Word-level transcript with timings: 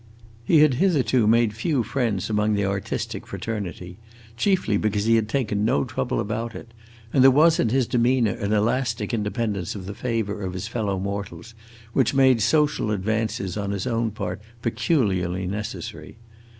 He 0.43 0.61
had 0.61 0.73
hitherto 0.81 1.27
made 1.27 1.53
few 1.53 1.83
friends 1.83 2.27
among 2.27 2.55
the 2.55 2.65
artistic 2.65 3.27
fraternity; 3.27 3.99
chiefly 4.35 4.75
because 4.75 5.05
he 5.05 5.15
had 5.15 5.29
taken 5.29 5.63
no 5.63 5.83
trouble 5.83 6.19
about 6.19 6.55
it, 6.55 6.73
and 7.13 7.23
there 7.23 7.29
was 7.29 7.59
in 7.59 7.69
his 7.69 7.85
demeanor 7.85 8.31
an 8.31 8.51
elastic 8.51 9.13
independence 9.13 9.75
of 9.75 9.85
the 9.85 9.93
favor 9.93 10.41
of 10.41 10.53
his 10.53 10.67
fellow 10.67 10.97
mortals 10.97 11.53
which 11.93 12.15
made 12.15 12.41
social 12.41 12.89
advances 12.89 13.55
on 13.55 13.69
his 13.69 13.85
own 13.85 14.09
part 14.09 14.41
peculiarly 14.63 15.45
necessary. 15.45 16.17